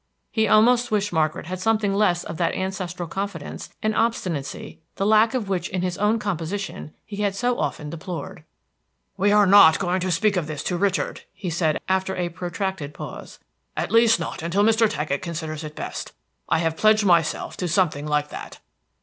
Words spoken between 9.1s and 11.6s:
"We are not to speak of this to Richard," he